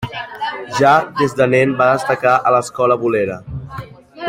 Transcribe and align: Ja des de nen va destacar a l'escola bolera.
Ja 0.77 0.93
des 1.19 1.35
de 1.41 1.47
nen 1.51 1.75
va 1.83 1.91
destacar 1.91 2.33
a 2.51 2.55
l'escola 2.57 2.99
bolera. 3.05 3.37